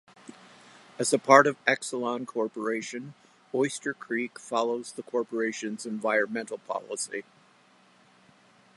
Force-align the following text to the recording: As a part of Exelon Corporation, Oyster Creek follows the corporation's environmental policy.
As 0.97 1.13
a 1.13 1.19
part 1.19 1.45
of 1.45 1.63
Exelon 1.65 2.25
Corporation, 2.25 3.13
Oyster 3.53 3.93
Creek 3.93 4.39
follows 4.39 4.93
the 4.93 5.03
corporation's 5.03 5.85
environmental 5.85 6.57
policy. 6.57 7.23